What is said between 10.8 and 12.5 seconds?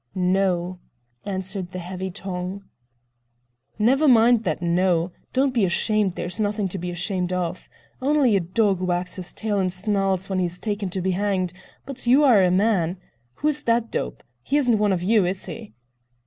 to be hanged, but you are a